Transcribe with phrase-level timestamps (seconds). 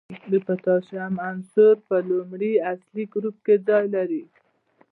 [0.31, 4.23] د پوتاشیم عنصر په لومړي اصلي ګروپ کې ځای لري.